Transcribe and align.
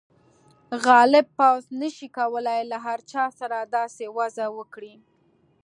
غالب 0.85 1.25
پوځ 1.37 1.63
نه 1.81 1.89
شي 1.95 2.07
کولای 2.17 2.61
له 2.71 2.77
هر 2.85 2.99
چا 3.11 3.25
سره 3.39 3.57
داسې 3.77 4.05
وضعه 4.17 4.49
وکړي. 4.57 4.95